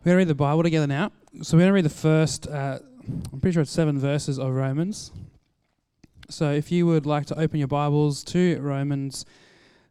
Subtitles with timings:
[0.00, 1.10] We're going to read the Bible together now.
[1.42, 2.78] So we're going to read the first, uh,
[3.32, 5.10] I'm pretty sure it's seven verses of Romans.
[6.30, 9.26] So if you would like to open your Bibles to Romans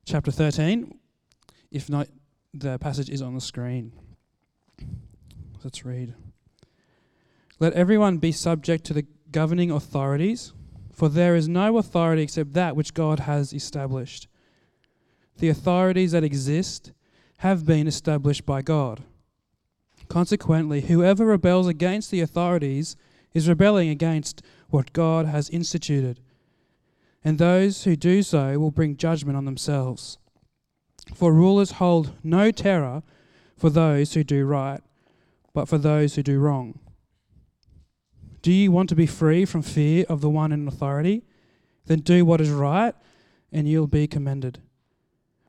[0.05, 0.97] chapter 13,
[1.71, 2.07] if not,
[2.53, 3.91] the passage is on the screen.
[5.61, 6.15] Let's read.
[7.59, 10.53] Let everyone be subject to the governing authorities,
[10.93, 14.29] for there is no authority except that which God has established.
[15.39, 16.93] The authorities that exist
[17.39, 19.03] have been established by God.
[20.17, 22.95] Consequently, whoever rebels against the authorities
[23.35, 26.19] is rebelling against what God has instituted.
[27.23, 30.17] And those who do so will bring judgment on themselves.
[31.13, 33.03] For rulers hold no terror
[33.55, 34.81] for those who do right,
[35.53, 36.79] but for those who do wrong.
[38.41, 41.25] Do you want to be free from fear of the one in authority?
[41.85, 42.95] Then do what is right,
[43.51, 44.63] and you'll be commended.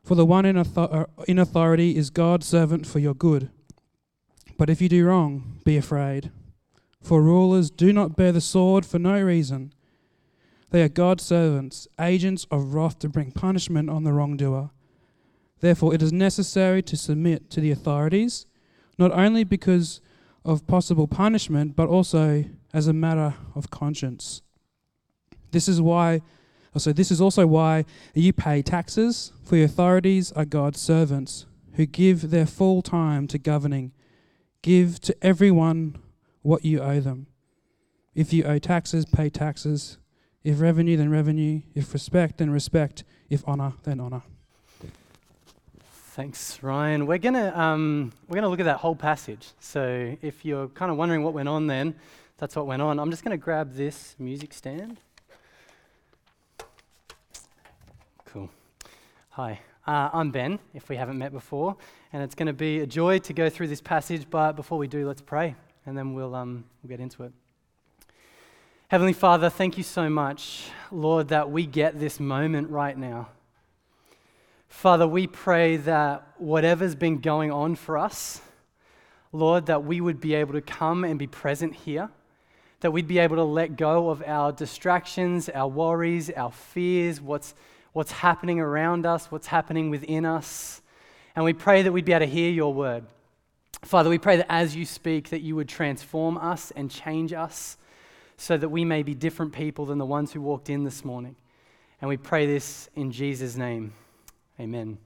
[0.04, 3.48] For the one in, uh, authority is God's servant for your good.
[4.58, 6.30] But if you do wrong, be afraid.
[7.00, 9.72] For rulers do not bear the sword for no reason.
[10.70, 14.70] They are God's servants, agents of wrath to bring punishment on the wrongdoer.
[15.60, 18.46] Therefore, it is necessary to submit to the authorities,
[18.98, 20.00] not only because
[20.44, 24.42] of possible punishment, but also as a matter of conscience.
[25.52, 26.20] This is why,
[26.74, 31.46] oh, so this is also why you pay taxes, for the authorities are God's servants
[31.74, 33.92] who give their full time to governing
[34.62, 35.98] Give to everyone
[36.42, 37.26] what you owe them.
[38.14, 39.98] If you owe taxes, pay taxes.
[40.42, 41.62] If revenue, then revenue.
[41.74, 43.04] If respect, then respect.
[43.30, 44.22] If honor, then honor.
[46.18, 47.06] Thanks, Ryan.
[47.06, 49.50] We're gonna um, we're gonna look at that whole passage.
[49.60, 51.94] So if you're kind of wondering what went on, then
[52.38, 52.98] that's what went on.
[52.98, 54.98] I'm just gonna grab this music stand.
[58.24, 58.50] Cool.
[59.30, 59.60] Hi.
[59.88, 61.74] Uh, I'm Ben, if we haven't met before,
[62.12, 64.26] and it's going to be a joy to go through this passage.
[64.28, 65.54] But before we do, let's pray,
[65.86, 67.32] and then we'll, um, we'll get into it.
[68.88, 73.30] Heavenly Father, thank you so much, Lord, that we get this moment right now.
[74.68, 78.42] Father, we pray that whatever's been going on for us,
[79.32, 82.10] Lord, that we would be able to come and be present here,
[82.80, 87.54] that we'd be able to let go of our distractions, our worries, our fears, what's
[87.92, 90.82] what's happening around us, what's happening within us.
[91.34, 93.04] And we pray that we'd be able to hear your word.
[93.82, 97.76] Father, we pray that as you speak, that you would transform us and change us
[98.36, 101.36] so that we may be different people than the ones who walked in this morning.
[102.00, 103.92] And we pray this in Jesus' name.
[104.60, 104.98] Amen.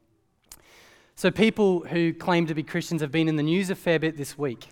[1.15, 4.17] So, people who claim to be Christians have been in the news a fair bit
[4.17, 4.67] this week.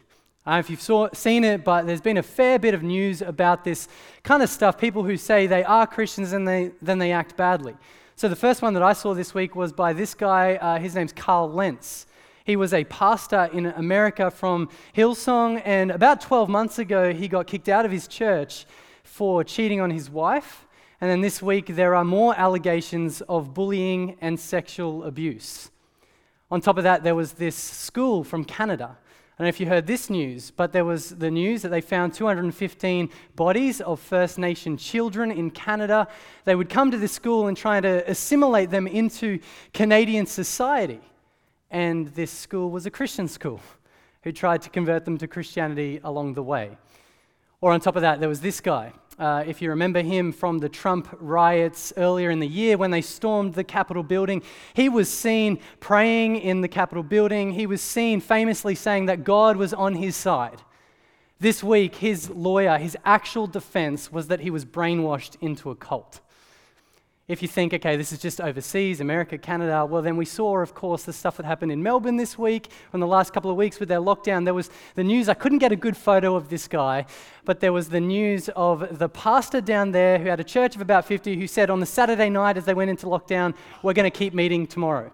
[0.44, 2.82] I don't know if you've saw, seen it, but there's been a fair bit of
[2.82, 3.88] news about this
[4.22, 4.78] kind of stuff.
[4.78, 7.76] People who say they are Christians and they, then they act badly.
[8.20, 10.56] So the first one that I saw this week was by this guy.
[10.56, 12.06] Uh, his name's Carl Lentz.
[12.44, 17.46] He was a pastor in America from Hillsong, and about 12 months ago, he got
[17.46, 18.66] kicked out of his church
[19.04, 20.66] for cheating on his wife.
[21.00, 25.70] And then this week, there are more allegations of bullying and sexual abuse.
[26.50, 28.98] On top of that, there was this school from Canada
[29.40, 32.12] don't know if you heard this news, but there was the news that they found
[32.12, 36.08] 215 bodies of First Nation children in Canada.
[36.44, 39.38] They would come to this school and try to assimilate them into
[39.72, 41.00] Canadian society.
[41.70, 43.62] And this school was a Christian school
[44.24, 46.76] who tried to convert them to Christianity along the way.
[47.60, 48.92] Or on top of that, there was this guy.
[49.18, 53.02] Uh, if you remember him from the Trump riots earlier in the year when they
[53.02, 57.52] stormed the Capitol building, he was seen praying in the Capitol building.
[57.52, 60.62] He was seen famously saying that God was on his side.
[61.38, 66.20] This week, his lawyer, his actual defense was that he was brainwashed into a cult.
[67.30, 70.74] If you think, okay, this is just overseas, America, Canada, well, then we saw, of
[70.74, 73.78] course, the stuff that happened in Melbourne this week, in the last couple of weeks
[73.78, 74.44] with their lockdown.
[74.44, 77.06] There was the news, I couldn't get a good photo of this guy,
[77.44, 80.80] but there was the news of the pastor down there who had a church of
[80.80, 83.54] about 50 who said on the Saturday night as they went into lockdown,
[83.84, 85.12] we're going to keep meeting tomorrow.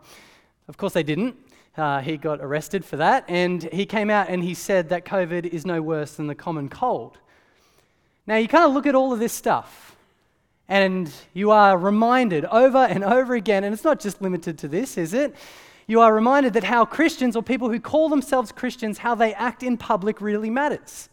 [0.69, 1.37] Of course, they didn't.
[1.77, 5.45] Uh, he got arrested for that, and he came out and he said that COVID
[5.45, 7.19] is no worse than the common cold.
[8.27, 9.96] Now, you kind of look at all of this stuff
[10.69, 14.99] and you are reminded over and over again, and it's not just limited to this,
[14.99, 15.35] is it?
[15.87, 19.63] you are reminded that how Christians or people who call themselves Christians, how they act
[19.63, 21.09] in public really matters.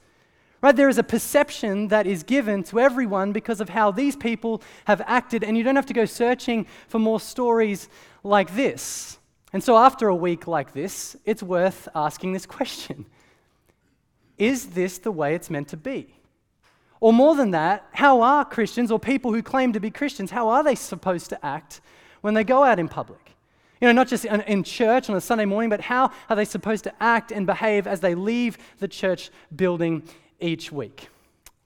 [0.61, 0.75] Right?
[0.75, 5.01] There is a perception that is given to everyone because of how these people have
[5.05, 7.89] acted, and you don't have to go searching for more stories
[8.23, 9.19] like this.
[9.51, 13.05] And so, after a week like this, it's worth asking this question
[14.37, 16.15] Is this the way it's meant to be?
[17.03, 20.47] Or more than that, how are Christians or people who claim to be Christians, how
[20.47, 21.81] are they supposed to act
[22.21, 23.35] when they go out in public?
[23.81, 26.85] You know, not just in church on a Sunday morning, but how are they supposed
[26.85, 30.03] to act and behave as they leave the church building
[30.39, 31.09] each week?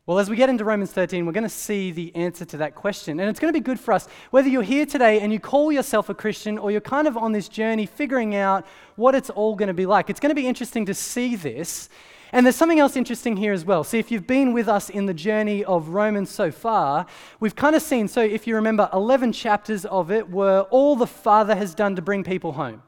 [0.07, 2.74] Well, as we get into Romans 13, we're going to see the answer to that
[2.74, 3.19] question.
[3.19, 5.72] And it's going to be good for us, whether you're here today and you call
[5.72, 9.56] yourself a Christian or you're kind of on this journey figuring out what it's all
[9.56, 10.10] going to be like.
[10.10, 11.89] It's going to be interesting to see this.
[12.31, 13.83] And there's something else interesting here as well.
[13.83, 17.06] See, if you've been with us in the journey of Romans so far,
[17.39, 21.07] we've kind of seen, so if you remember, 11 chapters of it were all the
[21.07, 22.81] Father has done to bring people home.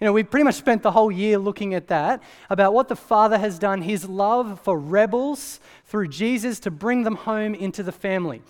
[0.00, 2.96] You know, we pretty much spent the whole year looking at that, about what the
[2.96, 7.92] Father has done, his love for rebels through Jesus to bring them home into the
[7.92, 8.42] family.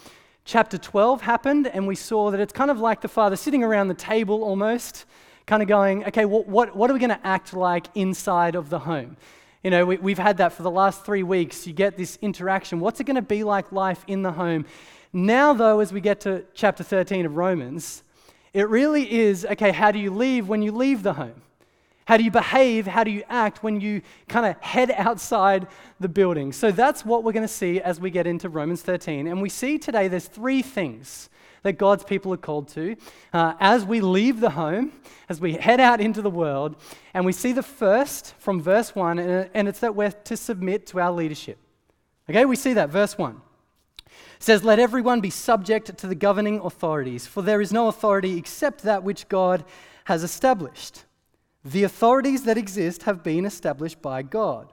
[0.45, 3.89] Chapter 12 happened, and we saw that it's kind of like the Father sitting around
[3.89, 5.05] the table almost,
[5.47, 8.71] kind of going, okay, what, what, what are we going to act like inside of
[8.71, 9.17] the home?
[9.63, 11.67] You know, we, have had that for the last three weeks.
[11.67, 12.81] You get this interaction.
[12.81, 14.65] What's it going to be like life in the home?
[15.13, 18.03] Now, though, as we get to chapter 13 of Romans,
[18.55, 21.43] it really is okay, how do you leave when you leave the home?
[22.07, 22.87] How do you behave?
[22.87, 25.69] How do you act when you kind of head outside
[26.01, 26.53] the building?
[26.53, 29.29] So that's what we're going to see as we get into Romans 13.
[29.29, 31.30] And we see today there's three things
[31.63, 32.97] that God's people are called to
[33.33, 34.93] uh, as we leave the home,
[35.29, 36.77] as we head out into the world.
[37.15, 41.01] And we see the first from verse 1, and it's that we're to submit to
[41.01, 41.59] our leadership.
[42.29, 43.41] Okay, we see that, verse 1
[44.41, 48.83] says, Let everyone be subject to the governing authorities, for there is no authority except
[48.83, 49.65] that which God
[50.05, 51.05] has established.
[51.65, 54.73] The authorities that exist have been established by God.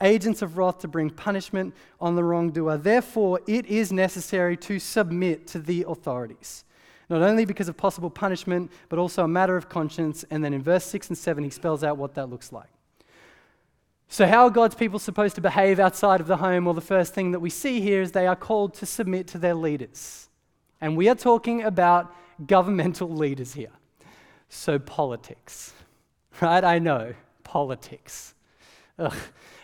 [0.00, 2.78] agents of wrath to bring punishment on the wrongdoer.
[2.78, 6.64] Therefore, it is necessary to submit to the authorities,
[7.08, 10.24] not only because of possible punishment, but also a matter of conscience.
[10.30, 12.68] And then in verse 6 and 7, he spells out what that looks like.
[14.10, 16.64] So, how are God's people supposed to behave outside of the home?
[16.64, 19.38] Well, the first thing that we see here is they are called to submit to
[19.38, 20.30] their leaders.
[20.80, 22.14] And we are talking about
[22.46, 23.72] governmental leaders here.
[24.48, 25.74] So, politics,
[26.40, 26.64] right?
[26.64, 27.12] I know,
[27.44, 28.34] politics.
[28.98, 29.14] Ugh.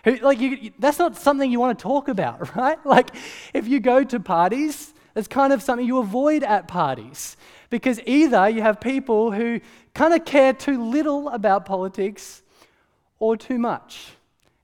[0.07, 2.85] Like, you, that's not something you want to talk about, right?
[2.85, 3.11] Like,
[3.53, 7.37] if you go to parties, it's kind of something you avoid at parties.
[7.71, 9.61] Because either you have people who
[9.95, 12.43] kind of care too little about politics
[13.19, 14.13] or too much.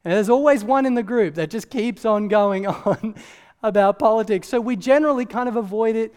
[0.04, 3.14] And there's always one in the group that just keeps on going on
[3.62, 4.48] about politics.
[4.48, 6.14] So we generally kind of avoid it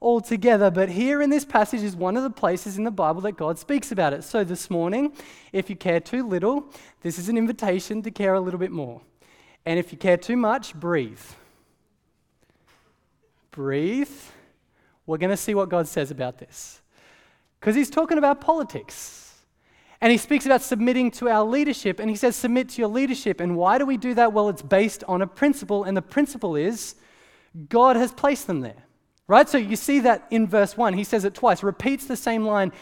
[0.00, 0.70] altogether.
[0.70, 3.58] But here in this passage is one of the places in the Bible that God
[3.58, 4.24] speaks about it.
[4.24, 5.12] So this morning,
[5.52, 6.66] if you care too little,
[7.02, 9.00] this is an invitation to care a little bit more.
[9.64, 11.20] And if you care too much, breathe.
[13.50, 14.10] Breathe.
[15.06, 16.80] We're going to see what God says about this.
[17.58, 19.26] Because he's talking about politics.
[20.00, 23.40] And he speaks about submitting to our leadership, and he says, Submit to your leadership.
[23.40, 24.32] And why do we do that?
[24.32, 26.96] Well, it's based on a principle, and the principle is
[27.68, 28.85] God has placed them there.
[29.28, 29.48] Right?
[29.48, 30.94] So you see that in verse 1.
[30.94, 32.72] He says it twice, repeats the same line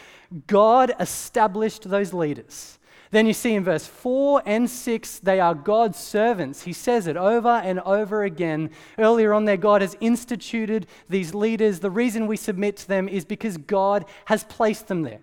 [0.47, 2.79] God established those leaders.
[3.11, 6.63] Then you see in verse 4 and 6, they are God's servants.
[6.63, 8.71] He says it over and over again.
[8.97, 11.79] Earlier on there, God has instituted these leaders.
[11.79, 15.21] The reason we submit to them is because God has placed them there.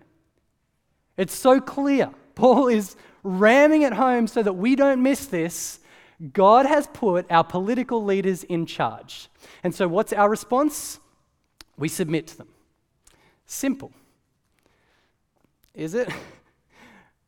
[1.17, 2.11] It's so clear.
[2.35, 5.81] Paul is ramming it home so that we don't miss this.
[6.33, 9.29] God has put our political leaders in charge.
[9.63, 11.01] And so, what's our response?
[11.77, 12.49] We submit to them.
[13.47, 13.93] Simple.
[15.75, 16.09] Is it?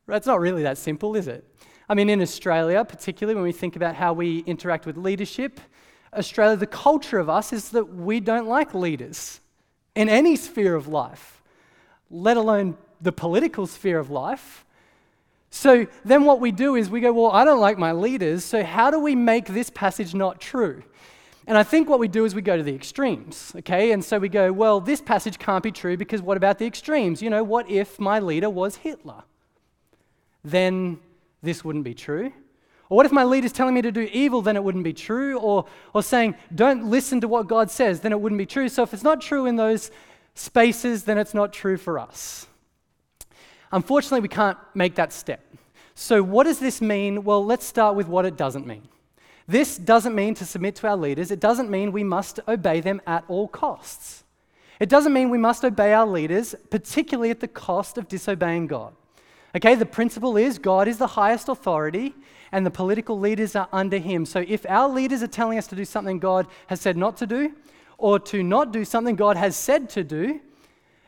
[0.06, 1.48] It's not really that simple, is it?
[1.88, 5.60] I mean, in Australia, particularly when we think about how we interact with leadership,
[6.12, 9.40] Australia, the culture of us is that we don't like leaders
[9.94, 11.42] in any sphere of life,
[12.10, 14.64] let alone the political sphere of life.
[15.50, 18.64] So then what we do is we go, well, I don't like my leaders, so
[18.64, 20.82] how do we make this passage not true?
[21.46, 23.92] And I think what we do is we go to the extremes, okay?
[23.92, 27.20] And so we go, well, this passage can't be true because what about the extremes?
[27.20, 29.24] You know, what if my leader was Hitler?
[30.44, 30.98] then
[31.42, 32.32] this wouldn't be true.
[32.90, 35.38] Or what if my leader's telling me to do evil, then it wouldn't be true?
[35.38, 38.68] Or, or saying, don't listen to what God says, then it wouldn't be true.
[38.68, 39.90] So if it's not true in those
[40.34, 42.46] spaces, then it's not true for us.
[43.72, 45.40] Unfortunately, we can't make that step.
[45.96, 47.24] So, what does this mean?
[47.24, 48.88] Well, let's start with what it doesn't mean.
[49.46, 53.00] This doesn't mean to submit to our leaders, it doesn't mean we must obey them
[53.06, 54.24] at all costs.
[54.80, 58.94] It doesn't mean we must obey our leaders, particularly at the cost of disobeying God.
[59.54, 62.14] Okay, the principle is God is the highest authority
[62.50, 64.26] and the political leaders are under him.
[64.26, 67.26] So if our leaders are telling us to do something God has said not to
[67.26, 67.54] do,
[67.98, 70.40] or to not do something God has said to do,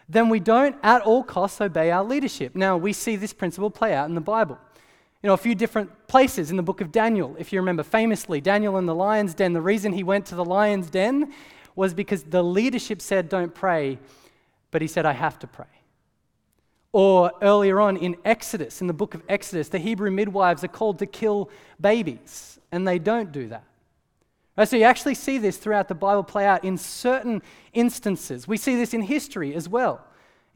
[0.08, 2.54] then we don't at all costs obey our leadership.
[2.54, 4.58] Now, we see this principle play out in the Bible.
[5.22, 7.34] You know, a few different places in the book of Daniel.
[7.38, 10.44] If you remember famously, Daniel in the lion's den, the reason he went to the
[10.44, 11.32] lion's den
[11.74, 13.98] was because the leadership said, Don't pray,
[14.70, 15.66] but he said, I have to pray.
[16.92, 20.98] Or earlier on in Exodus, in the book of Exodus, the Hebrew midwives are called
[21.00, 23.64] to kill babies, and they don't do that.
[24.56, 27.42] Right, so you actually see this throughout the Bible play out in certain
[27.74, 28.48] instances.
[28.48, 30.06] We see this in history as well.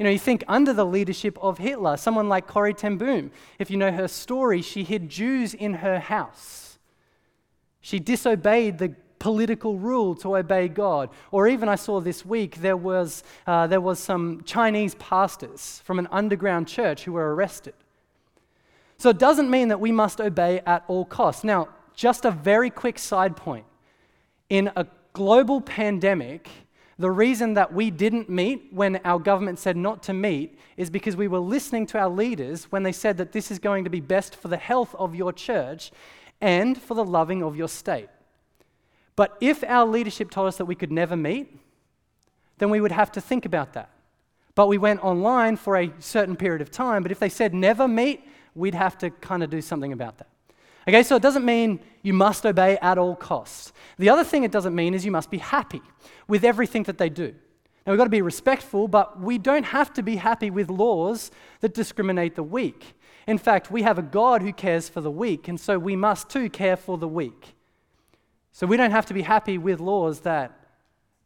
[0.01, 3.71] You know, you think under the leadership of Hitler, someone like Corrie ten Boom, if
[3.71, 6.79] you know her story, she hid Jews in her house.
[7.83, 11.11] She disobeyed the political rule to obey God.
[11.31, 15.99] Or even I saw this week there was, uh, there was some Chinese pastors from
[15.99, 17.75] an underground church who were arrested.
[18.97, 21.45] So it doesn't mean that we must obey at all costs.
[21.45, 23.67] Now, just a very quick side point.
[24.49, 26.49] In a global pandemic,
[27.01, 31.17] the reason that we didn't meet when our government said not to meet is because
[31.17, 34.01] we were listening to our leaders when they said that this is going to be
[34.01, 35.93] best for the health of your church
[36.43, 38.11] and for the loving of your state.
[39.17, 41.59] But if our leadership told us that we could never meet,
[42.59, 43.89] then we would have to think about that.
[44.55, 47.89] But we went online for a certain period of time, but if they said never
[47.89, 48.23] meet,
[48.55, 50.29] we'd have to kind of do something about that.
[50.89, 53.73] Okay, so it doesn't mean you must obey at all costs.
[53.99, 55.83] The other thing it doesn't mean is you must be happy
[56.27, 57.35] with everything that they do.
[57.87, 61.31] Now, we've got to be respectful, but we don't have to be happy with laws
[61.61, 62.95] that discriminate the weak.
[63.27, 66.29] In fact, we have a God who cares for the weak, and so we must
[66.29, 67.55] too care for the weak.
[68.53, 70.53] So we don't have to be happy with laws that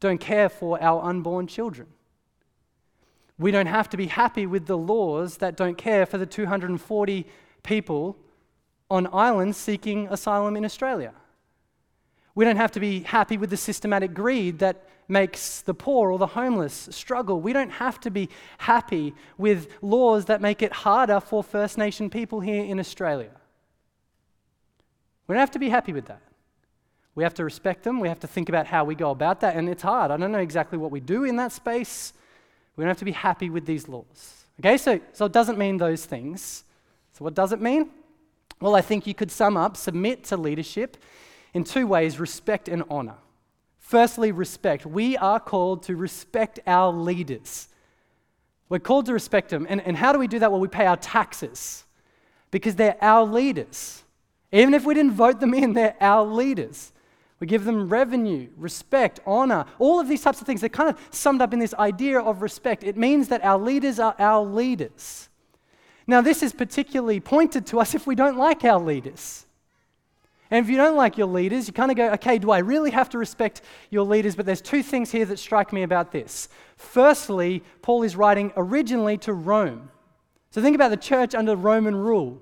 [0.01, 1.89] don't care for our unborn children.
[3.39, 7.27] We don't have to be happy with the laws that don't care for the 240
[7.63, 8.17] people
[8.91, 11.13] on islands seeking asylum in Australia.
[12.35, 16.19] We don't have to be happy with the systematic greed that makes the poor or
[16.19, 17.41] the homeless struggle.
[17.41, 22.11] We don't have to be happy with laws that make it harder for First Nation
[22.11, 23.31] people here in Australia.
[25.27, 26.23] We don't have to be happy with that.
[27.15, 28.01] We have to respect them.
[28.01, 29.57] We have to think about how we go about that.
[29.57, 30.11] And it's hard.
[30.11, 32.13] I don't know exactly what we do in that space.
[32.77, 34.45] We don't have to be happy with these laws.
[34.61, 36.65] Okay, so, so it doesn't mean those things.
[37.13, 37.91] So, what does it mean?
[38.61, 40.97] Well, I think you could sum up submit to leadership
[41.53, 43.17] in two ways respect and honor.
[43.79, 44.87] Firstly, respect.
[44.87, 47.69] We are called to respect our leaders.
[48.69, 49.67] We're called to respect them.
[49.69, 50.51] And, and how do we do that?
[50.51, 51.85] Well, we pay our taxes
[52.51, 54.03] because they're our leaders.
[54.53, 56.93] Even if we didn't vote them in, they're our leaders.
[57.41, 60.61] We give them revenue, respect, honor, all of these types of things.
[60.61, 62.85] They're kind of summed up in this idea of respect.
[62.85, 65.29] It means that our leaders are our leaders.
[66.07, 69.47] Now, this is particularly pointed to us if we don't like our leaders.
[70.51, 72.91] And if you don't like your leaders, you kind of go, okay, do I really
[72.91, 74.37] have to respect your leaders?
[74.37, 76.49] But there's two things here that strike me about this.
[76.77, 79.91] Firstly, Paul is writing originally to Rome.
[80.51, 82.41] So think about the church under Roman rule.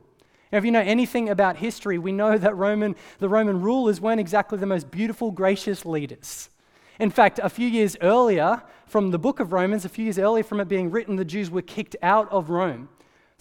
[0.50, 4.20] Now, if you know anything about history, we know that Roman, the Roman rulers weren't
[4.20, 6.50] exactly the most beautiful, gracious leaders.
[6.98, 10.44] In fact, a few years earlier, from the book of Romans, a few years earlier
[10.44, 12.90] from it being written, the Jews were kicked out of Rome.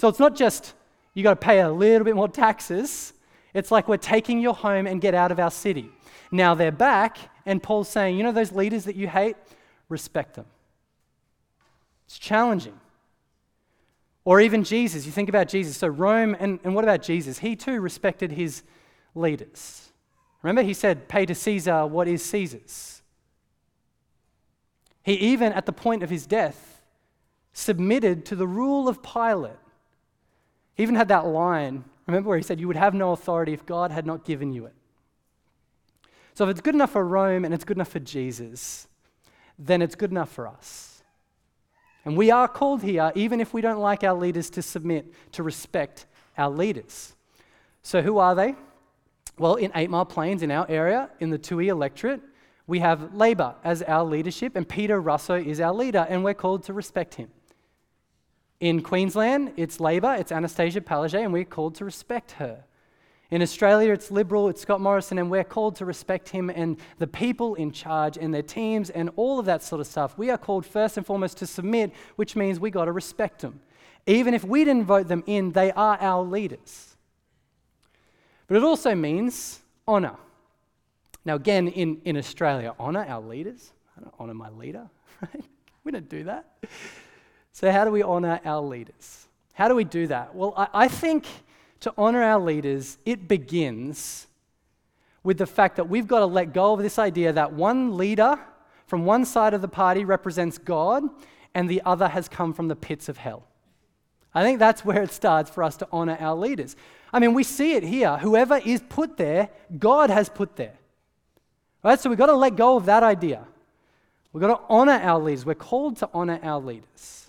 [0.01, 0.73] So it's not just
[1.13, 3.13] you got to pay a little bit more taxes,
[3.53, 5.91] it's like we're taking your home and get out of our city.
[6.31, 9.35] Now they're back, and Paul's saying, you know those leaders that you hate?
[9.89, 10.47] Respect them.
[12.07, 12.79] It's challenging.
[14.25, 15.77] Or even Jesus, you think about Jesus.
[15.77, 17.37] So, Rome, and, and what about Jesus?
[17.37, 18.63] He too respected his
[19.13, 19.91] leaders.
[20.41, 23.03] Remember, he said, Pay to Caesar what is Caesar's.
[25.03, 26.81] He even, at the point of his death,
[27.53, 29.60] submitted to the rule of Pilate.
[30.75, 33.65] He even had that line, remember, where he said, You would have no authority if
[33.65, 34.73] God had not given you it.
[36.33, 38.87] So, if it's good enough for Rome and it's good enough for Jesus,
[39.59, 41.03] then it's good enough for us.
[42.03, 45.43] And we are called here, even if we don't like our leaders, to submit, to
[45.43, 46.05] respect
[46.37, 47.15] our leaders.
[47.83, 48.55] So, who are they?
[49.37, 52.21] Well, in Eight Mile Plains, in our area, in the Toohey electorate,
[52.67, 56.63] we have Labor as our leadership, and Peter Russo is our leader, and we're called
[56.63, 57.29] to respect him.
[58.61, 62.63] In Queensland, it's Labor, it's Annastacia Palaszczuk, and we're called to respect her.
[63.31, 67.07] In Australia, it's Liberal, it's Scott Morrison, and we're called to respect him and the
[67.07, 70.15] people in charge and their teams and all of that sort of stuff.
[70.15, 73.61] We are called first and foremost to submit, which means we got to respect them.
[74.05, 76.97] Even if we didn't vote them in, they are our leaders.
[78.45, 80.17] But it also means honour.
[81.25, 83.71] Now, again, in, in Australia, honour our leaders.
[83.97, 84.87] I don't honour my leader,
[85.21, 85.45] right?
[85.83, 86.45] We don't do that.
[87.53, 89.27] So, how do we honour our leaders?
[89.53, 90.33] How do we do that?
[90.33, 91.25] Well, I, I think
[91.81, 94.27] to honor our leaders, it begins
[95.23, 98.39] with the fact that we've got to let go of this idea that one leader
[98.87, 101.03] from one side of the party represents God
[101.53, 103.43] and the other has come from the pits of hell.
[104.33, 106.75] I think that's where it starts for us to honor our leaders.
[107.13, 108.17] I mean, we see it here.
[108.17, 110.73] Whoever is put there, God has put there.
[111.83, 111.99] Right?
[111.99, 113.45] So we've got to let go of that idea.
[114.31, 115.45] We've got to honor our leaders.
[115.45, 117.20] We're called to honor our leaders.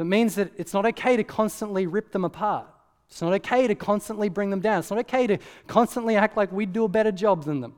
[0.00, 2.66] It means that it's not okay to constantly rip them apart.
[3.08, 4.78] It's not okay to constantly bring them down.
[4.78, 7.74] It's not okay to constantly act like we do a better job than them.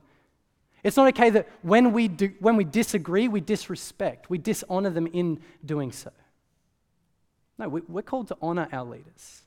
[0.84, 5.06] It's not okay that when we, do, when we disagree, we disrespect, we dishonor them
[5.06, 6.10] in doing so.
[7.58, 9.42] No, we, we're called to honor our leaders.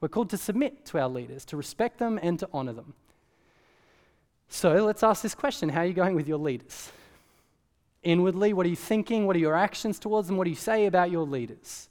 [0.00, 2.94] We're called to submit to our leaders, to respect them and to honor them.
[4.48, 6.90] So let's ask this question How are you going with your leaders?
[8.02, 9.26] Inwardly, what are you thinking?
[9.26, 10.36] What are your actions towards them?
[10.36, 11.88] What do you say about your leaders?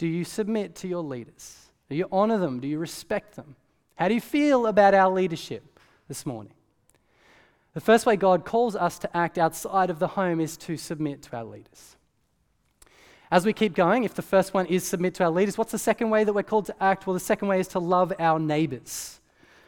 [0.00, 1.58] Do you submit to your leaders?
[1.90, 2.58] Do you honor them?
[2.58, 3.54] Do you respect them?
[3.96, 5.78] How do you feel about our leadership
[6.08, 6.54] this morning?
[7.74, 11.20] The first way God calls us to act outside of the home is to submit
[11.24, 11.96] to our leaders.
[13.30, 15.78] As we keep going, if the first one is submit to our leaders, what's the
[15.78, 17.06] second way that we're called to act?
[17.06, 19.20] Well, the second way is to love our neighbors.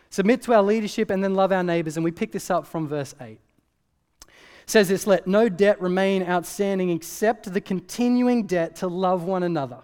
[0.09, 1.99] Submit to our leadership and then love our neighbors.
[1.99, 3.33] And we pick this up from verse 8.
[3.33, 3.39] It
[4.65, 9.81] says this Let no debt remain outstanding except the continuing debt to love one another.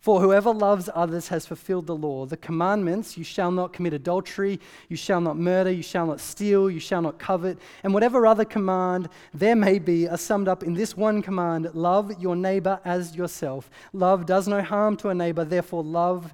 [0.00, 2.24] For whoever loves others has fulfilled the law.
[2.24, 6.70] The commandments you shall not commit adultery, you shall not murder, you shall not steal,
[6.70, 10.74] you shall not covet, and whatever other command there may be are summed up in
[10.74, 13.70] this one command love your neighbor as yourself.
[13.92, 16.32] Love does no harm to a neighbor, therefore, love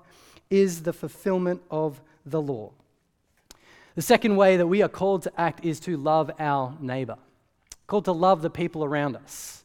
[0.50, 2.70] is the fulfillment of the law.
[3.94, 7.16] The second way that we are called to act is to love our neighbor,
[7.86, 9.63] called to love the people around us.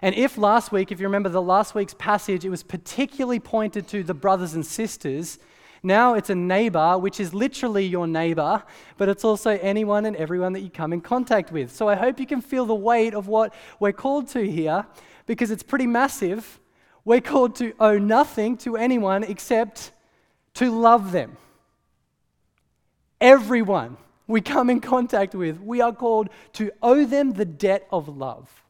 [0.00, 3.88] And if last week, if you remember the last week's passage, it was particularly pointed
[3.88, 5.38] to the brothers and sisters,
[5.82, 8.62] now it's a neighbor, which is literally your neighbor,
[8.96, 11.74] but it's also anyone and everyone that you come in contact with.
[11.74, 14.86] So I hope you can feel the weight of what we're called to here,
[15.26, 16.58] because it's pretty massive.
[17.04, 19.92] We're called to owe nothing to anyone except
[20.54, 21.36] to love them.
[23.20, 28.08] Everyone we come in contact with, we are called to owe them the debt of
[28.08, 28.64] love.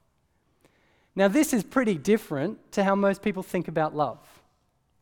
[1.19, 4.21] Now, this is pretty different to how most people think about love,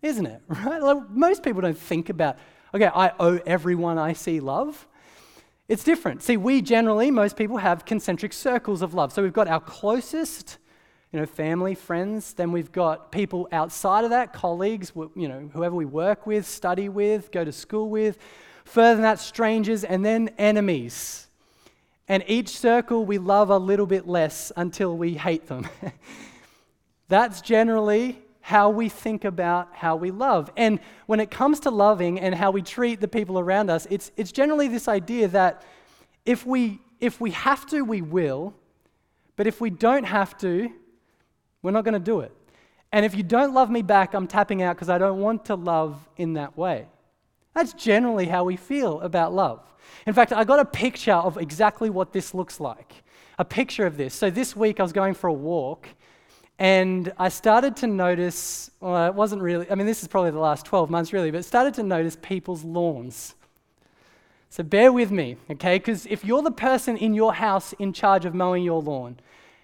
[0.01, 0.41] isn't it?
[0.49, 0.81] Right?
[0.83, 2.39] Like, most people don't think about,
[2.73, 4.89] okay, I owe everyone I see love.
[5.69, 6.23] It's different.
[6.23, 9.13] See, we generally, most people have concentric circles of love.
[9.13, 10.57] So we've got our closest,
[11.13, 12.33] you know, family, friends.
[12.33, 16.89] Then we've got people outside of that, colleagues, you know, whoever we work with, study
[16.89, 18.17] with, go to school with.
[18.65, 21.26] Further than that, strangers, and then enemies.
[22.09, 25.69] And each circle we love a little bit less until we hate them.
[27.09, 30.51] That's generally how we think about how we love.
[30.57, 34.13] And when it comes to loving and how we treat the people around us, it's,
[34.17, 35.65] it's generally this idea that
[36.25, 38.55] if we, if we have to, we will,
[39.35, 40.71] but if we don't have to,
[41.63, 42.33] we're not going to do it.
[42.93, 45.57] And if you don't love me back, I'm tapping out because I don't want to
[45.57, 46.87] love in that way.
[47.57, 49.63] That's generally how we feel about love.
[50.07, 53.03] In fact, I got a picture of exactly what this looks like.
[53.39, 54.13] A picture of this.
[54.13, 55.89] So this week I was going for a walk
[56.59, 60.39] and I started to notice, well, it wasn't really, I mean, this is probably the
[60.39, 63.35] last 12 months really, but started to notice people's lawns.
[64.51, 65.79] So bear with me, okay?
[65.79, 69.19] Because if you're the person in your house in charge of mowing your lawn,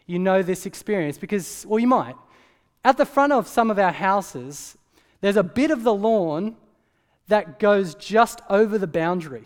[0.06, 2.16] you know this experience because, well, you might.
[2.86, 4.78] At the front of some of our houses,
[5.20, 6.56] there's a bit of the lawn
[7.28, 9.44] that goes just over the boundary.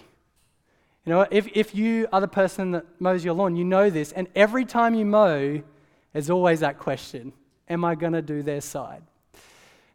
[1.05, 4.13] You know, if, if you are the person that mows your lawn, you know this,
[4.13, 5.63] and every time you mow,
[6.13, 7.33] there's always that question
[7.69, 9.03] Am I going to do their side?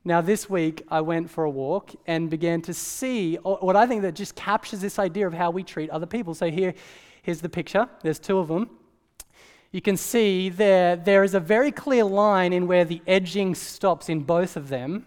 [0.03, 4.01] Now, this week, I went for a walk and began to see what I think
[4.01, 6.33] that just captures this idea of how we treat other people.
[6.33, 6.73] So, here,
[7.21, 7.87] here's the picture.
[8.01, 8.69] There's two of them.
[9.71, 14.09] You can see there, there is a very clear line in where the edging stops
[14.09, 15.05] in both of them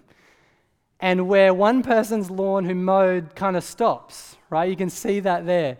[1.00, 4.68] and where one person's lawn who mowed kind of stops, right?
[4.68, 5.76] You can see that there.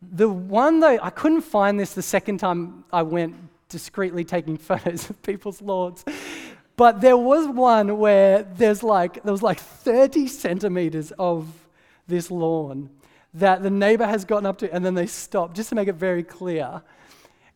[0.00, 3.36] The one, though, I couldn't find this the second time I went
[3.68, 6.04] discreetly taking photos of people's lawns.
[6.76, 11.46] But there was one where there's like, there was like 30 centimeters of
[12.08, 12.90] this lawn
[13.34, 15.94] that the neighbor has gotten up to, and then they stop just to make it
[15.94, 16.82] very clear.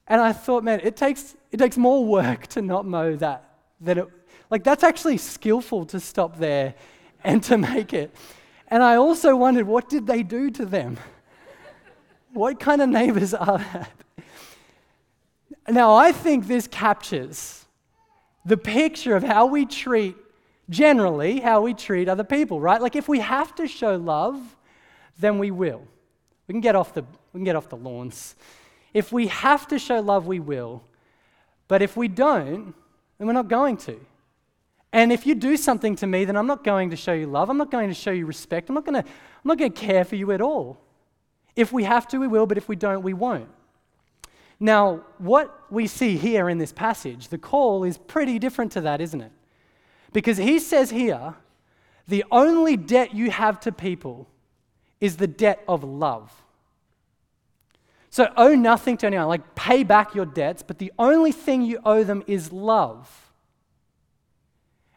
[0.07, 3.99] And I thought, man, it takes, it takes more work to not mow that than
[3.99, 4.09] it,
[4.51, 6.75] like that's actually skillful to stop there
[7.27, 8.15] and to make it.
[8.69, 10.97] And I also wondered, what did they do to them?
[12.33, 13.91] what kind of neighbors are that?
[15.69, 17.65] Now, I think this captures
[18.45, 20.15] the picture of how we treat,
[20.71, 22.81] generally, how we treat other people, right?
[22.81, 24.41] Like if we have to show love,
[25.19, 25.83] then we will.
[26.47, 28.37] We can get off the, we can get off the lawns.
[28.95, 30.85] If we have to show love, we will.
[31.67, 32.75] But if we don't,
[33.19, 33.99] then we're not going to.
[34.97, 37.51] And if you do something to me, then I'm not going to show you love.
[37.51, 38.71] I'm not going to show you respect.
[38.71, 40.79] I'm not going to, I'm not going to care for you at all.
[41.55, 43.51] If we have to, we will, but if we don't, we won't.
[44.59, 49.03] Now, what we see here in this passage, the call is pretty different to that,
[49.03, 49.33] isn't it?
[50.15, 51.35] Because he says here,
[52.09, 54.27] the only debt you have to people
[54.99, 56.33] is the debt of love.
[58.09, 61.81] So owe nothing to anyone, like pay back your debts, but the only thing you
[61.85, 63.26] owe them is love.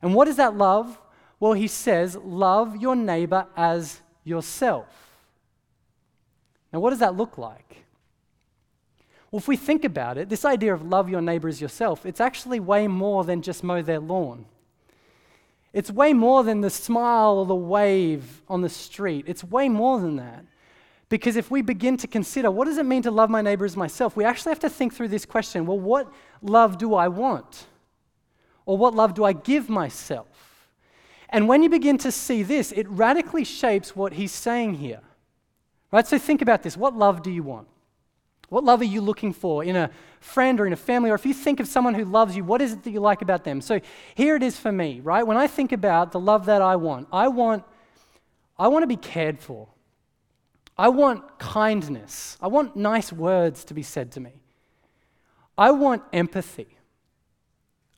[0.02, 1.00] And what is that love?
[1.40, 4.88] Well, he says, love your neighbor as yourself.
[6.72, 7.86] Now, what does that look like?
[9.32, 12.20] Well, if we think about it, this idea of love your neighbor as yourself, it's
[12.20, 14.46] actually way more than just mow their lawn.
[15.72, 19.26] It's way more than the smile or the wave on the street.
[19.28, 20.46] It's way more than that.
[21.10, 23.78] Because if we begin to consider what does it mean to love my neighbor as
[23.78, 27.66] myself, we actually have to think through this question well, what love do I want?
[28.70, 30.28] Or what love do I give myself?
[31.30, 35.00] And when you begin to see this, it radically shapes what he's saying here.
[35.92, 36.06] Right?
[36.06, 36.78] So think about this.
[36.78, 37.68] What love do you want?
[38.50, 41.10] What love are you looking for in a friend or in a family?
[41.10, 43.24] Or if you think of someone who loves you, what is it that you like
[43.24, 43.60] about them?
[43.60, 43.80] So
[44.14, 45.26] here it is for me, right?
[45.26, 47.64] When I think about the love that I want, I want,
[48.56, 49.68] I want to be cared for.
[50.78, 52.38] I want kindness.
[52.40, 54.44] I want nice words to be said to me.
[55.58, 56.76] I want empathy.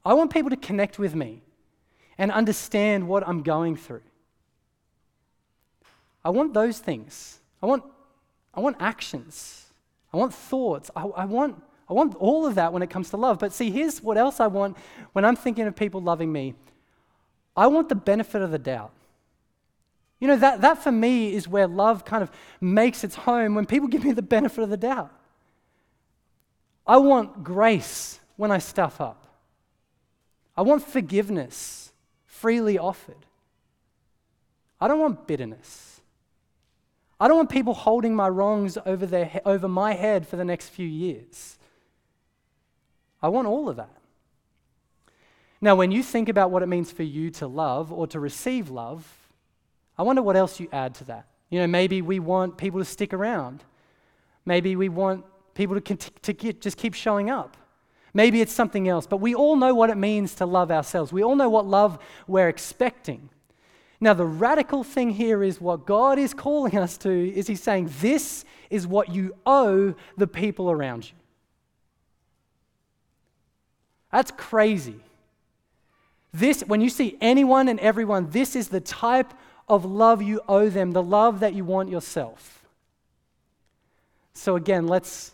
[0.05, 1.41] I want people to connect with me
[2.17, 4.01] and understand what I'm going through.
[6.23, 7.39] I want those things.
[7.61, 7.83] I want,
[8.53, 9.65] I want actions.
[10.13, 10.91] I want thoughts.
[10.95, 13.39] I, I, want, I want all of that when it comes to love.
[13.39, 14.77] But see, here's what else I want
[15.13, 16.55] when I'm thinking of people loving me
[17.55, 18.91] I want the benefit of the doubt.
[20.19, 23.65] You know, that, that for me is where love kind of makes its home when
[23.65, 25.11] people give me the benefit of the doubt.
[26.85, 29.21] I want grace when I stuff up.
[30.62, 31.91] I want forgiveness
[32.28, 33.26] freely offered.
[34.80, 36.02] I don't want bitterness.
[37.19, 40.69] I don't want people holding my wrongs over, their, over my head for the next
[40.69, 41.58] few years.
[43.24, 43.97] I want all of that.
[45.62, 48.69] Now, when you think about what it means for you to love or to receive
[48.69, 49.12] love,
[49.97, 51.26] I wonder what else you add to that.
[51.50, 53.63] You know, maybe we want people to stick around.
[54.45, 57.58] Maybe we want people to, to get, just keep showing up.
[58.13, 61.13] Maybe it's something else, but we all know what it means to love ourselves.
[61.13, 61.97] We all know what love
[62.28, 63.30] we're expecting.
[64.02, 67.91] Now, the radical thing here is what God is calling us to is He's saying,
[68.02, 71.15] This is what you owe the people around you.
[74.12, 75.00] That's crazy.
[76.34, 79.34] This, when you see anyone and everyone, this is the type
[79.69, 82.65] of love you owe them, the love that you want yourself.
[84.34, 85.32] So, again, let's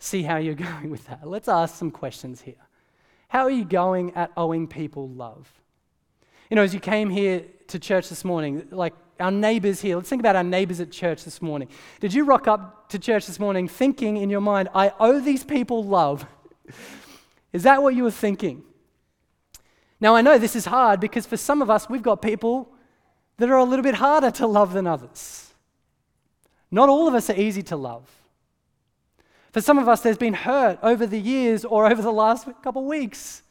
[0.00, 1.26] see how you're going with that.
[1.28, 2.54] Let's ask some questions here.
[3.28, 5.48] How are you going at owing people love?
[6.50, 10.08] You know, as you came here to church this morning, like our neighbors here, let's
[10.08, 11.68] think about our neighbors at church this morning.
[12.00, 15.44] Did you rock up to church this morning thinking in your mind, I owe these
[15.44, 16.26] people love?
[17.52, 18.64] Is that what you were thinking?
[20.00, 22.72] Now, I know this is hard because for some of us, we've got people
[23.36, 25.52] that are a little bit harder to love than others.
[26.70, 28.08] Not all of us are easy to love.
[29.52, 32.84] For some of us, there's been hurt over the years or over the last couple
[32.84, 33.42] weeks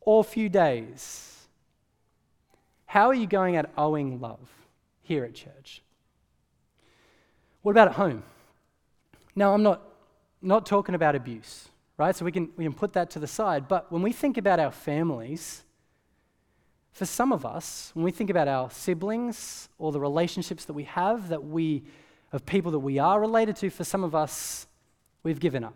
[0.00, 1.46] or few days.
[2.86, 4.48] How are you going at owing love
[5.02, 5.82] here at church?
[7.62, 8.22] What about at home?
[9.34, 9.82] Now, I'm not,
[10.40, 12.14] not talking about abuse, right?
[12.14, 13.68] So we can, we can put that to the side.
[13.68, 15.64] But when we think about our families,
[16.92, 20.84] for some of us, when we think about our siblings or the relationships that we
[20.84, 21.82] have, that we,
[22.32, 24.66] of people that we are related to, for some of us,
[25.22, 25.74] we've given up.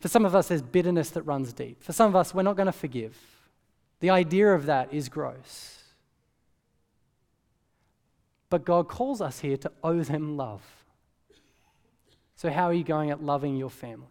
[0.00, 1.82] For some of us, there's bitterness that runs deep.
[1.82, 3.16] For some of us, we're not going to forgive.
[4.00, 5.82] The idea of that is gross.
[8.50, 10.62] But God calls us here to owe them love.
[12.36, 14.06] So, how are you going at loving your family?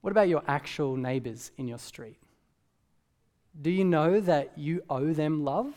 [0.00, 2.16] What about your actual neighbors in your street?
[3.60, 5.72] do you know that you owe them love?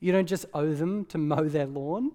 [0.00, 2.12] You don't just owe them to mow their lawn,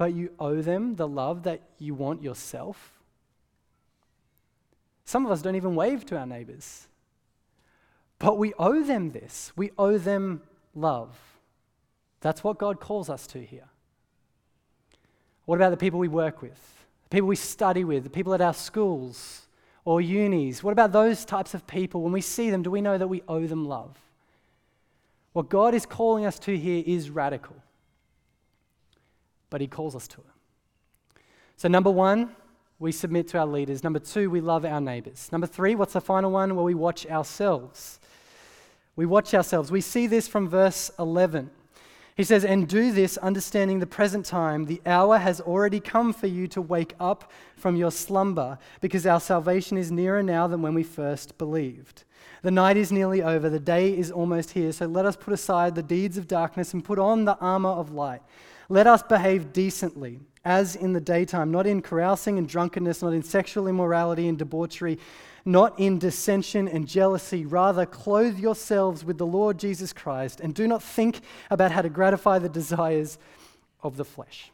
[0.00, 2.98] but you owe them the love that you want yourself.
[5.04, 6.86] Some of us don't even wave to our neighbors.
[8.18, 9.52] But we owe them this.
[9.56, 10.40] We owe them
[10.74, 11.10] love.
[12.22, 13.68] That's what God calls us to here.
[15.44, 18.40] What about the people we work with, the people we study with, the people at
[18.40, 19.48] our schools
[19.84, 20.64] or unis?
[20.64, 22.00] What about those types of people?
[22.00, 23.98] When we see them, do we know that we owe them love?
[25.34, 27.56] What God is calling us to here is radical,
[29.50, 31.20] but He calls us to it.
[31.56, 32.34] So, number one,
[32.78, 33.84] we submit to our leaders.
[33.84, 35.28] Number two, we love our neighbors.
[35.30, 36.56] Number three, what's the final one?
[36.56, 38.00] Well, we watch ourselves.
[38.96, 39.70] We watch ourselves.
[39.70, 41.50] We see this from verse 11.
[42.16, 44.64] He says, And do this, understanding the present time.
[44.64, 49.20] The hour has already come for you to wake up from your slumber, because our
[49.20, 52.04] salvation is nearer now than when we first believed.
[52.42, 54.72] The night is nearly over, the day is almost here.
[54.72, 57.92] So let us put aside the deeds of darkness and put on the armor of
[57.92, 58.22] light.
[58.70, 63.22] Let us behave decently, as in the daytime, not in carousing and drunkenness, not in
[63.22, 64.98] sexual immorality and debauchery
[65.44, 67.46] not in dissension and jealousy.
[67.46, 71.88] Rather, clothe yourselves with the Lord Jesus Christ and do not think about how to
[71.88, 73.18] gratify the desires
[73.82, 74.50] of the flesh.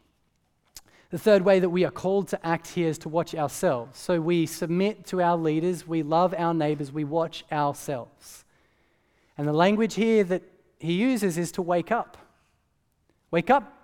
[1.09, 3.97] The third way that we are called to act here is to watch ourselves.
[3.97, 8.43] So we submit to our leaders, we love our neighbors, we watch ourselves.
[9.37, 10.43] And the language here that
[10.79, 12.17] he uses is to wake up.
[13.31, 13.76] Wake up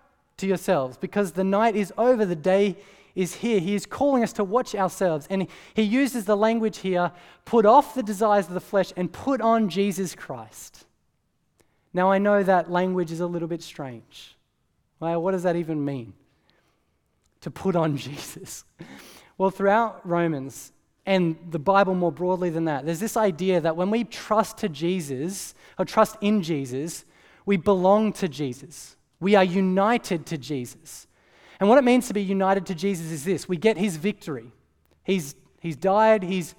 [0.43, 2.75] to yourselves because the night is over, the day
[3.15, 3.60] is here.
[3.60, 5.25] He is calling us to watch ourselves.
[5.29, 7.12] And he uses the language here
[7.45, 10.86] put off the desires of the flesh and put on Jesus Christ.
[11.93, 14.36] Now, I know that language is a little bit strange.
[14.99, 16.13] Well, what does that even mean?
[17.41, 18.65] To put on Jesus.
[19.38, 20.71] Well, throughout Romans
[21.06, 24.69] and the Bible more broadly than that, there's this idea that when we trust to
[24.69, 27.06] Jesus or trust in Jesus,
[27.45, 28.97] we belong to Jesus.
[29.23, 31.07] We are united to Jesus.
[31.62, 34.51] And what it means to be united to Jesus is this we get his victory.
[35.05, 36.55] He's, he's died, he's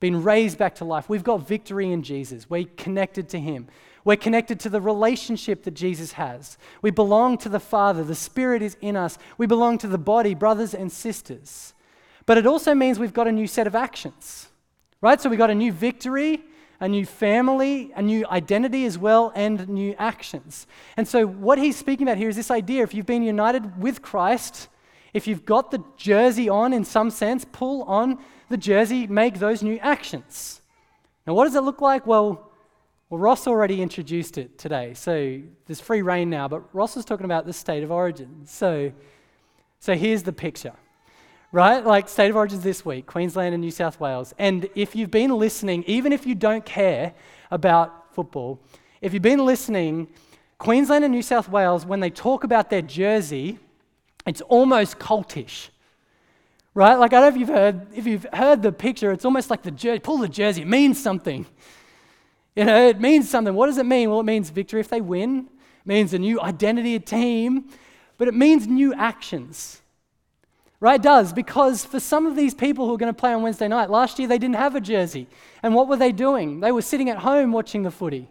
[0.00, 1.08] been raised back to life.
[1.08, 2.50] We've got victory in Jesus.
[2.50, 3.68] We're connected to him.
[4.04, 6.58] We're connected to the relationship that Jesus has.
[6.82, 8.02] We belong to the Father.
[8.02, 9.16] The Spirit is in us.
[9.38, 11.74] We belong to the body, brothers and sisters.
[12.26, 14.48] But it also means we've got a new set of actions,
[15.00, 15.20] right?
[15.20, 16.42] So we've got a new victory
[16.80, 20.66] a new family, a new identity as well, and new actions.
[20.96, 24.00] And so, what he's speaking about here is this idea if you've been united with
[24.00, 24.68] Christ,
[25.12, 29.62] if you've got the jersey on in some sense, pull on the jersey, make those
[29.62, 30.62] new actions.
[31.26, 32.06] Now, what does it look like?
[32.06, 32.50] Well,
[33.10, 37.24] well, Ross already introduced it today, so there's free reign now, but Ross was talking
[37.24, 38.46] about the state of origin.
[38.46, 38.92] So,
[39.80, 40.74] so here's the picture
[41.52, 41.84] right?
[41.84, 44.34] Like State of Origins this week, Queensland and New South Wales.
[44.38, 47.12] And if you've been listening, even if you don't care
[47.50, 48.60] about football,
[49.00, 50.08] if you've been listening,
[50.58, 53.58] Queensland and New South Wales, when they talk about their jersey,
[54.26, 55.70] it's almost cultish.
[56.72, 56.94] Right?
[56.94, 59.62] Like I don't know if you've heard if you've heard the picture, it's almost like
[59.62, 61.46] the jersey, pull the jersey, it means something.
[62.54, 63.54] You know, it means something.
[63.54, 64.10] What does it mean?
[64.10, 65.48] Well, it means victory if they win.
[65.48, 67.70] It means a new identity, a team,
[68.18, 69.79] but it means new actions.
[70.82, 73.68] Right, does, because for some of these people who are going to play on Wednesday
[73.68, 75.26] night, last year they didn't have a jersey.
[75.62, 76.60] And what were they doing?
[76.60, 78.28] They were sitting at home watching the footy,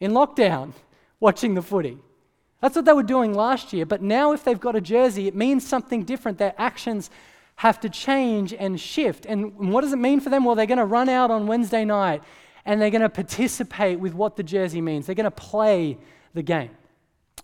[0.00, 0.72] in lockdown,
[1.20, 1.98] watching the footy.
[2.60, 3.86] That's what they were doing last year.
[3.86, 6.38] But now, if they've got a jersey, it means something different.
[6.38, 7.10] Their actions
[7.56, 9.24] have to change and shift.
[9.26, 10.44] And what does it mean for them?
[10.44, 12.22] Well, they're going to run out on Wednesday night
[12.64, 15.06] and they're going to participate with what the jersey means.
[15.06, 15.98] They're going to play
[16.34, 16.70] the game.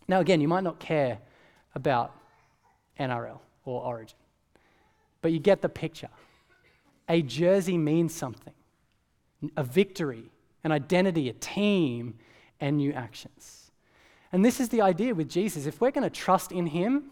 [0.08, 1.18] Now, again, you might not care
[1.74, 2.14] about
[2.98, 4.16] NRL or origin.
[5.22, 6.08] But you get the picture.
[7.08, 8.54] A jersey means something
[9.56, 10.24] a victory,
[10.64, 12.14] an identity, a team,
[12.60, 13.70] and new actions.
[14.32, 15.64] And this is the idea with Jesus.
[15.64, 17.10] If we're going to trust in him,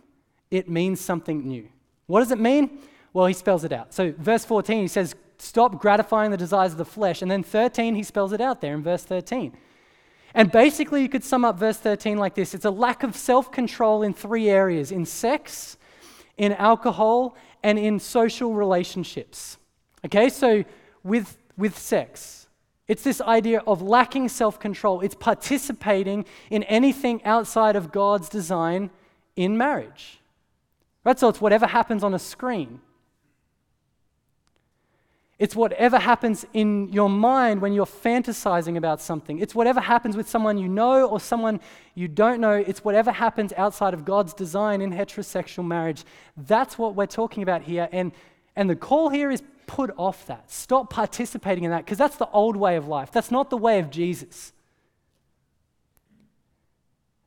[0.50, 1.68] it means something new.
[2.06, 2.78] What does it mean?
[3.12, 3.94] Well, he spells it out.
[3.94, 7.22] So, verse 14, he says, Stop gratifying the desires of the flesh.
[7.22, 9.56] And then 13, he spells it out there in verse 13.
[10.34, 13.50] And basically, you could sum up verse 13 like this it's a lack of self
[13.50, 15.78] control in three areas in sex,
[16.36, 19.58] in alcohol, and in social relationships.
[20.04, 20.64] Okay, so
[21.02, 22.46] with, with sex,
[22.88, 25.00] it's this idea of lacking self control.
[25.00, 28.90] It's participating in anything outside of God's design
[29.34, 30.20] in marriage.
[31.04, 31.18] Right?
[31.18, 32.80] So it's whatever happens on a screen.
[35.38, 39.38] It's whatever happens in your mind when you're fantasizing about something.
[39.38, 41.60] It's whatever happens with someone you know or someone
[41.94, 42.52] you don't know.
[42.52, 46.04] It's whatever happens outside of God's design in heterosexual marriage.
[46.38, 47.86] That's what we're talking about here.
[47.92, 48.12] And,
[48.56, 50.50] and the call here is put off that.
[50.50, 53.12] Stop participating in that because that's the old way of life.
[53.12, 54.52] That's not the way of Jesus.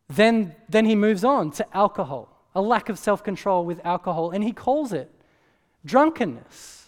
[0.07, 4.43] Then, then he moves on to alcohol, a lack of self control with alcohol, and
[4.43, 5.11] he calls it
[5.85, 6.78] drunkenness.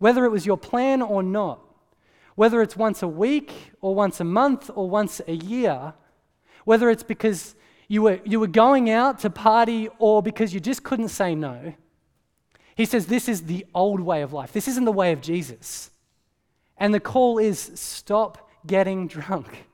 [0.00, 1.60] Whether it was your plan or not,
[2.34, 5.92] whether it's once a week or once a month or once a year,
[6.64, 7.54] whether it's because
[7.86, 11.74] you were, you were going out to party or because you just couldn't say no,
[12.74, 14.52] he says this is the old way of life.
[14.52, 15.90] This isn't the way of Jesus.
[16.78, 19.66] And the call is stop getting drunk.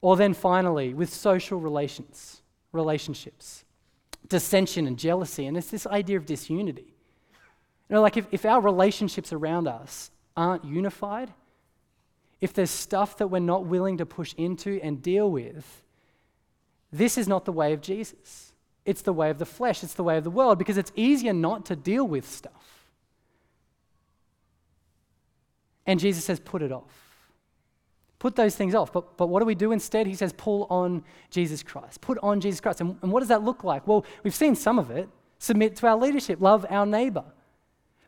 [0.00, 3.64] Or then finally, with social relations, relationships,
[4.28, 6.95] dissension and jealousy, and it's this idea of disunity.
[7.88, 11.32] You know, like if, if our relationships around us aren't unified,
[12.40, 15.82] if there's stuff that we're not willing to push into and deal with,
[16.92, 18.52] this is not the way of Jesus.
[18.84, 21.32] It's the way of the flesh, it's the way of the world, because it's easier
[21.32, 22.86] not to deal with stuff.
[25.86, 27.06] And Jesus says, put it off.
[28.18, 28.92] Put those things off.
[28.92, 30.06] But, but what do we do instead?
[30.06, 32.00] He says, pull on Jesus Christ.
[32.00, 32.80] Put on Jesus Christ.
[32.80, 33.86] And, and what does that look like?
[33.86, 35.08] Well, we've seen some of it.
[35.38, 37.24] Submit to our leadership, love our neighbor.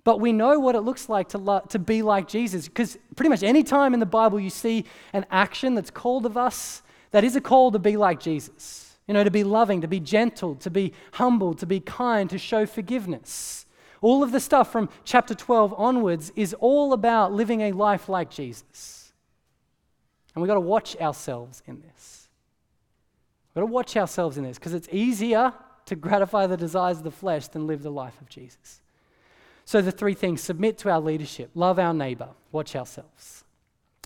[0.09, 3.29] But we know what it looks like to, lo- to be like Jesus because pretty
[3.29, 7.25] much any time in the Bible you see an action that's called of us, that
[7.25, 8.97] is a call to be like Jesus.
[9.07, 12.39] You know, to be loving, to be gentle, to be humble, to be kind, to
[12.39, 13.67] show forgiveness.
[14.01, 18.31] All of the stuff from chapter 12 onwards is all about living a life like
[18.31, 19.13] Jesus.
[20.35, 22.31] And we've got to watch ourselves in this.
[23.51, 25.53] We've got to watch ourselves in this because it's easier
[25.85, 28.81] to gratify the desires of the flesh than live the life of Jesus.
[29.69, 33.45] So, the three things submit to our leadership, love our neighbor, watch ourselves.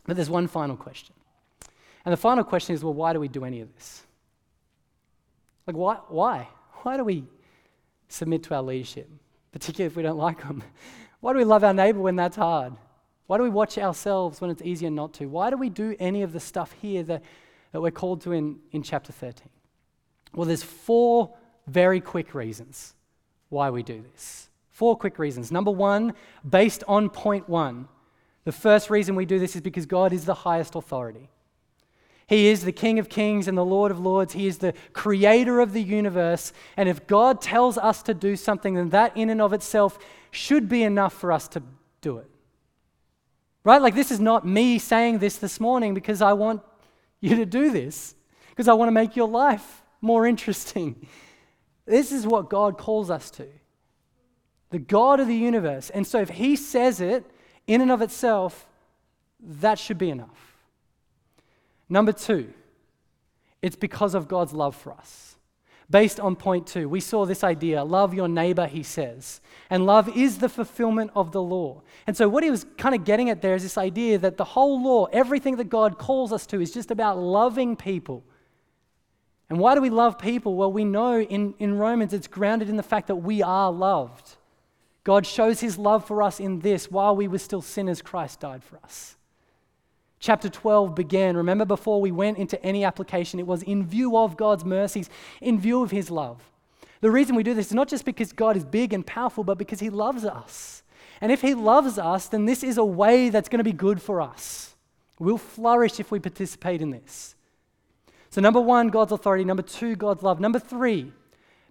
[0.04, 1.14] But there's one final question.
[2.04, 4.02] And the final question is well, why do we do any of this?
[5.68, 5.98] Like, why?
[6.08, 6.48] Why?
[6.82, 7.22] Why do we
[8.08, 9.08] submit to our leadership,
[9.52, 10.64] particularly if we don't like them?
[11.20, 12.72] Why do we love our neighbor when that's hard?
[13.28, 15.26] Why do we watch ourselves when it's easier not to?
[15.26, 17.22] Why do we do any of the stuff here that,
[17.70, 19.46] that we're called to in, in chapter 13?
[20.34, 21.32] Well, there's four
[21.68, 22.94] very quick reasons
[23.48, 24.48] why we do this.
[24.72, 25.52] Four quick reasons.
[25.52, 26.14] Number one,
[26.48, 27.88] based on point one,
[28.44, 31.28] the first reason we do this is because God is the highest authority.
[32.26, 34.32] He is the King of kings and the Lord of lords.
[34.32, 36.54] He is the creator of the universe.
[36.78, 39.98] And if God tells us to do something, then that in and of itself
[40.30, 41.62] should be enough for us to
[42.00, 42.30] do it.
[43.64, 43.82] Right?
[43.82, 46.62] Like, this is not me saying this this morning because I want
[47.20, 48.14] you to do this,
[48.48, 51.06] because I want to make your life more interesting.
[51.84, 53.48] This is what God calls us to
[54.72, 55.88] the God of the universe.
[55.90, 57.24] And so, if He says it
[57.68, 58.66] in and of itself,
[59.40, 60.56] that should be enough.
[61.88, 62.52] Number two,
[63.60, 65.32] it's because of God's love for us
[65.92, 66.88] based on point two.
[66.88, 69.40] We saw this idea love your neighbor, he says.
[69.70, 71.82] And love is the fulfillment of the law.
[72.06, 74.44] And so, what he was kind of getting at there is this idea that the
[74.44, 78.24] whole law, everything that God calls us to, is just about loving people.
[79.48, 80.54] And why do we love people?
[80.54, 84.36] Well, we know in, in Romans it's grounded in the fact that we are loved.
[85.04, 88.62] God shows his love for us in this while we were still sinners, Christ died
[88.62, 89.16] for us
[90.22, 91.36] chapter 12 began.
[91.36, 95.10] Remember, before we went into any application, it was in view of God's mercies,
[95.42, 96.40] in view of His love.
[97.02, 99.58] The reason we do this is not just because God is big and powerful, but
[99.58, 100.84] because He loves us.
[101.20, 104.00] And if He loves us, then this is a way that's going to be good
[104.00, 104.74] for us.
[105.18, 107.34] We'll flourish if we participate in this.
[108.30, 109.44] So, number one, God's authority.
[109.44, 110.40] Number two, God's love.
[110.40, 111.12] Number three,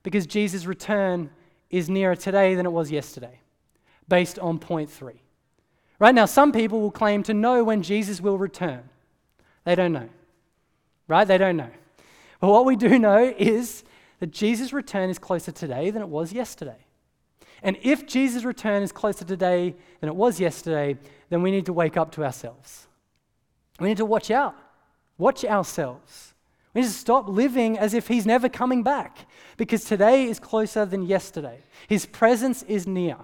[0.04, 1.32] because Jesus' return
[1.72, 3.40] is nearer today than it was yesterday,
[4.08, 5.22] based on point three.
[6.00, 8.84] Right now, some people will claim to know when Jesus will return.
[9.66, 10.10] They don't know.
[11.08, 11.28] Right?
[11.28, 11.70] They don't know.
[12.40, 13.84] But what we do know is
[14.20, 16.86] that Jesus' return is closer today than it was yesterday.
[17.64, 20.98] And if Jesus' return is closer today than it was yesterday,
[21.30, 22.88] then we need to wake up to ourselves.
[23.80, 24.56] We need to watch out,
[25.18, 26.31] watch ourselves.
[26.74, 30.86] We need to stop living as if He's never coming back because today is closer
[30.86, 31.60] than yesterday.
[31.88, 33.18] His presence is near.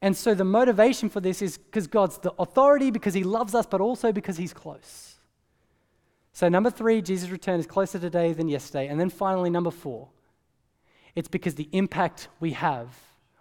[0.00, 3.66] And so the motivation for this is because God's the authority, because He loves us,
[3.66, 5.16] but also because He's close.
[6.32, 8.86] So, number three, Jesus' return is closer today than yesterday.
[8.86, 10.08] And then finally, number four,
[11.16, 12.96] it's because the impact we have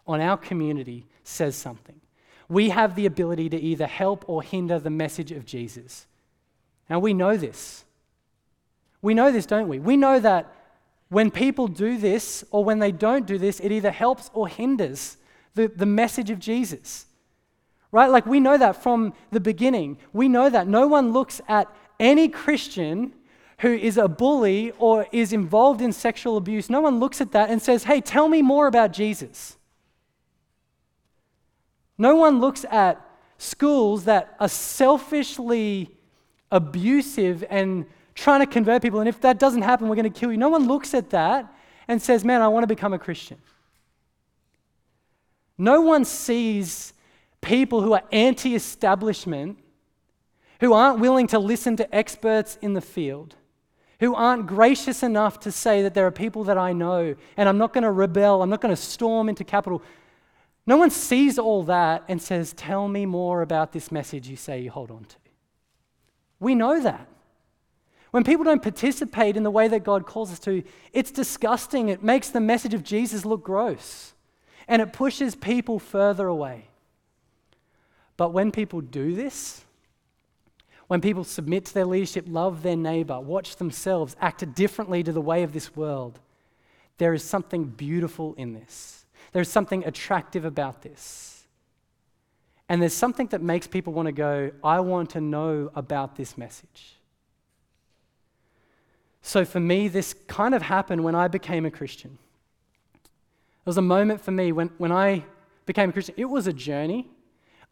[0.07, 2.01] on our community says something.
[2.49, 6.07] We have the ability to either help or hinder the message of Jesus.
[6.89, 7.85] Now, we know this.
[9.01, 9.79] We know this, don't we?
[9.79, 10.53] We know that
[11.09, 15.17] when people do this or when they don't do this, it either helps or hinders
[15.55, 17.05] the, the message of Jesus.
[17.91, 18.09] Right?
[18.09, 19.97] Like we know that from the beginning.
[20.11, 20.67] We know that.
[20.67, 23.13] No one looks at any Christian
[23.59, 27.49] who is a bully or is involved in sexual abuse, no one looks at that
[27.49, 29.57] and says, Hey, tell me more about Jesus.
[31.97, 33.01] No one looks at
[33.39, 35.89] schools that are selfishly
[36.51, 37.85] abusive and
[38.17, 40.37] trying to convert people, and if that doesn't happen, we're going to kill you.
[40.37, 41.53] No one looks at that
[41.87, 43.37] and says, Man, I want to become a Christian.
[45.57, 46.93] No one sees
[47.41, 49.59] people who are anti establishment,
[50.59, 53.35] who aren't willing to listen to experts in the field,
[53.99, 57.57] who aren't gracious enough to say that there are people that I know and I'm
[57.57, 59.83] not going to rebel, I'm not going to storm into Capitol.
[60.65, 64.59] No one sees all that and says, Tell me more about this message you say
[64.59, 65.15] you hold on to.
[66.39, 67.07] We know that.
[68.11, 71.89] When people don't participate in the way that God calls us to, it's disgusting.
[71.89, 74.13] It makes the message of Jesus look gross
[74.67, 76.67] and it pushes people further away.
[78.15, 79.63] But when people do this,
[80.87, 85.21] when people submit to their leadership, love their neighbor, watch themselves, act differently to the
[85.21, 86.19] way of this world,
[86.97, 89.05] there is something beautiful in this.
[89.33, 91.43] There's something attractive about this.
[92.69, 96.37] And there's something that makes people want to go, I want to know about this
[96.37, 96.96] message.
[99.27, 102.17] So for me, this kind of happened when I became a Christian.
[102.93, 105.25] There was a moment for me when, when I
[105.65, 106.15] became a Christian.
[106.17, 107.09] It was a journey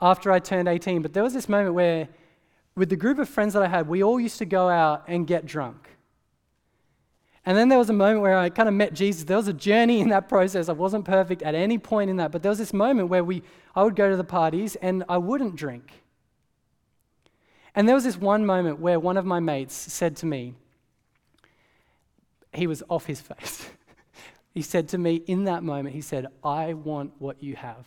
[0.01, 2.09] after I turned 18, but there was this moment where,
[2.75, 5.25] with the group of friends that I had, we all used to go out and
[5.25, 5.91] get drunk.
[7.45, 9.23] And then there was a moment where I kind of met Jesus.
[9.23, 10.67] There was a journey in that process.
[10.67, 13.43] I wasn't perfect at any point in that, but there was this moment where we,
[13.73, 16.03] I would go to the parties and I wouldn't drink.
[17.73, 20.55] And there was this one moment where one of my mates said to me,
[22.57, 23.69] he was off his face.
[24.55, 27.85] He said to me in that moment, He said, I want what you have.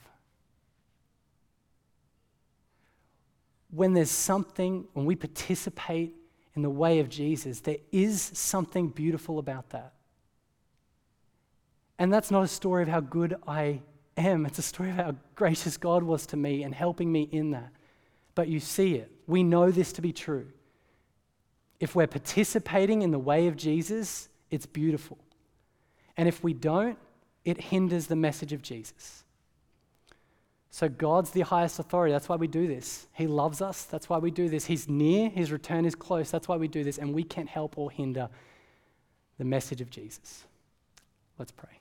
[3.70, 6.14] When there's something, when we participate
[6.54, 9.94] in the way of Jesus, there is something beautiful about that.
[11.98, 13.80] And that's not a story of how good I
[14.18, 17.52] am, it's a story of how gracious God was to me and helping me in
[17.52, 17.70] that.
[18.34, 19.10] But you see it.
[19.26, 20.48] We know this to be true.
[21.80, 25.18] If we're participating in the way of Jesus, it's beautiful.
[26.16, 26.98] And if we don't,
[27.44, 29.24] it hinders the message of Jesus.
[30.70, 32.12] So God's the highest authority.
[32.12, 33.06] That's why we do this.
[33.14, 33.84] He loves us.
[33.84, 34.66] That's why we do this.
[34.66, 35.30] He's near.
[35.30, 36.30] His return is close.
[36.30, 36.98] That's why we do this.
[36.98, 38.28] And we can't help or hinder
[39.38, 40.44] the message of Jesus.
[41.38, 41.80] Let's pray.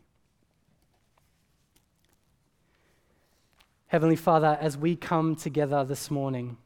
[3.88, 6.57] Heavenly Father, as we come together this morning,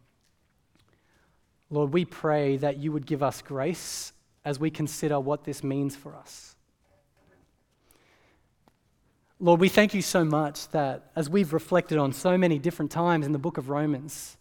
[1.70, 4.12] Lord, we pray that you would give us grace
[4.44, 6.56] as we consider what this means for us.
[9.40, 13.26] Lord, we thank you so much that as we've reflected on so many different times
[13.26, 14.38] in the book of Romans,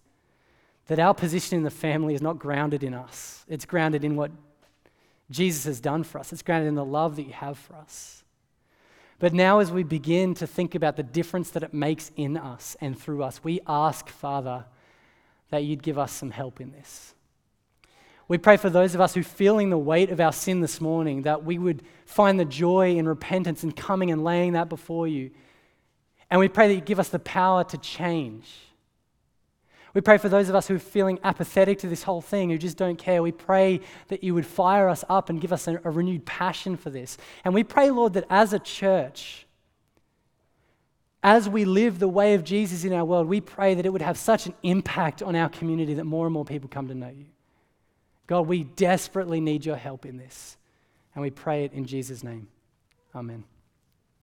[0.89, 3.45] that our position in the family is not grounded in us.
[3.49, 4.31] It's grounded in what
[5.31, 8.25] Jesus has done for us, it's grounded in the love that you have for us.
[9.21, 12.77] But now, as we begin to think about the difference that it makes in us
[12.81, 14.65] and through us, we ask, Father,
[15.51, 17.15] that you'd give us some help in this.
[18.31, 21.23] We pray for those of us who feeling the weight of our sin this morning
[21.23, 25.33] that we would find the joy in repentance and coming and laying that before you.
[26.31, 28.49] And we pray that you give us the power to change.
[29.95, 32.57] We pray for those of us who are feeling apathetic to this whole thing, who
[32.57, 33.21] just don't care.
[33.21, 36.77] We pray that you would fire us up and give us a, a renewed passion
[36.77, 37.19] for this.
[37.45, 39.45] And we pray, Lord, that as a church,
[41.25, 44.03] as we live the way of Jesus in our world, we pray that it would
[44.03, 47.09] have such an impact on our community that more and more people come to know
[47.09, 47.27] you.
[48.31, 50.57] God, we desperately need your help in this.
[51.17, 52.47] And we pray it in Jesus' name.
[53.13, 53.43] Amen.